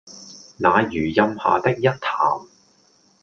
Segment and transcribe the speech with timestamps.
[0.57, 2.41] 那榆蔭下的一潭